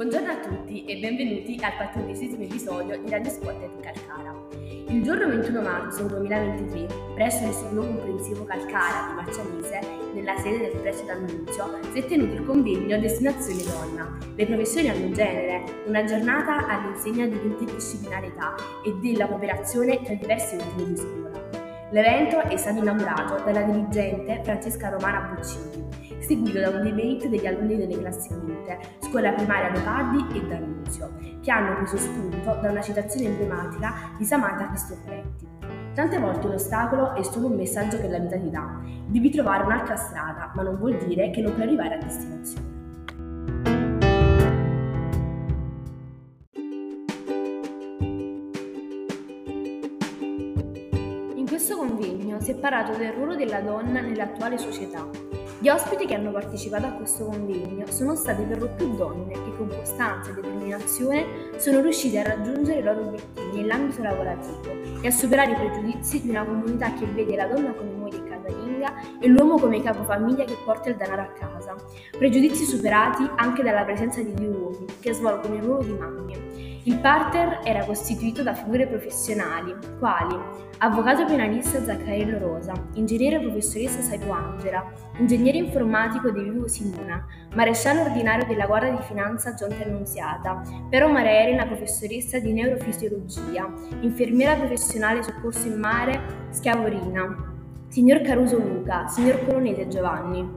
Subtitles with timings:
[0.00, 4.34] Buongiorno a tutti e benvenuti al quattordicesimo episodio di Radio Spotted Calcara.
[4.88, 9.80] Il giorno 21 marzo 2023, presso l'Istituto Comprensivo Calcara di Marcianise,
[10.14, 14.16] nella sede del Precio d'Annunzio, si è tenuto il convegno Destinazione Donna.
[14.36, 20.96] Le professioni hanno genere, una giornata all'insegna dell'interdisciplinarietà e della cooperazione tra diversi ordini di
[20.96, 21.48] scuola.
[21.90, 27.76] L'evento è stato inaugurato dalla dirigente Francesca Romana Buccini seguito da un debate degli alunni
[27.76, 33.26] delle classi quinte, scuola primaria Leopardi e D'Annunzio, che hanno preso spunto da una citazione
[33.26, 35.48] emblematica di Samantha Cristoforetti.
[35.94, 38.80] Tante volte un ostacolo è solo un messaggio che la vita ti dà.
[39.06, 42.68] Devi trovare un'altra strada, ma non vuol dire che non puoi arrivare a destinazione.
[51.34, 55.08] In questo convegno si è parlato del ruolo della donna nell'attuale società
[55.60, 59.56] gli ospiti che hanno partecipato a questo convegno sono state per lo più donne che
[59.58, 61.26] con costanza e determinazione
[61.58, 66.30] sono riuscite a raggiungere i loro obiettivi nell'ambito lavorativo e a superare i pregiudizi di
[66.30, 68.22] una comunità che vede la donna come moglie
[68.80, 71.74] casalinga e l'uomo come capofamiglia che porta il denaro a casa.
[72.10, 76.78] Pregiudizi superati anche dalla presenza di due uomini che svolgono il ruolo di mamme.
[76.84, 80.34] Il parterre era costituito da figure professionali, quali
[80.78, 88.46] avvocato penalista Zaccarello Rosa, ingegnere professoressa Saipo Angela, ingegnere informatico De Vivo Simona, maresciallo ordinario
[88.46, 95.66] della Guardia di Finanza Giunta Annunziata, Pero Maria Elena professoressa di neurofisiologia, infermiera professionale soccorso
[95.66, 97.49] in mare Schiavorina,
[97.90, 100.48] signor Caruso Luca, signor Colonnese Giovanni.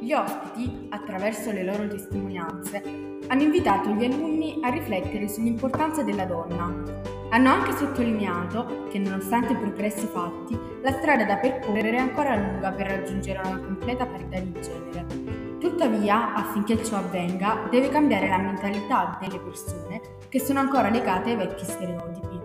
[0.00, 2.82] Gli ospiti, attraverso le loro testimonianze,
[3.26, 6.72] hanno invitato gli alunni a riflettere sull'importanza della donna.
[7.30, 12.72] Hanno anche sottolineato che, nonostante i progressi fatti, la strada da percorrere è ancora lunga
[12.72, 15.43] per raggiungere una completa parità di genere.
[15.74, 21.36] Tuttavia, affinché ciò avvenga, deve cambiare la mentalità delle persone che sono ancora legate ai
[21.36, 22.38] vecchi stereotipi.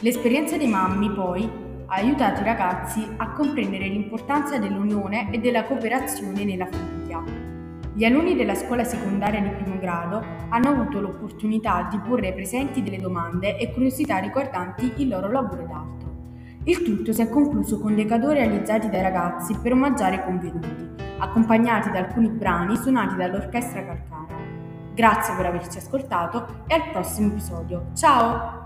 [0.00, 1.46] L'esperienza dei mammi, poi,
[1.84, 7.22] ha aiutato i ragazzi a comprendere l'importanza dell'unione e della cooperazione nella famiglia.
[7.92, 12.96] Gli alunni della scuola secondaria di primo grado hanno avuto l'opportunità di porre presenti delle
[13.02, 16.14] domande e curiosità riguardanti il loro lavoro d'altro.
[16.64, 21.90] Il tutto si è concluso con decadori realizzati dai ragazzi per omaggiare i convenuti, accompagnati
[21.90, 24.44] da alcuni brani suonati dall'Orchestra Calcara.
[24.94, 27.90] Grazie per averci ascoltato e al prossimo episodio.
[27.94, 28.65] Ciao!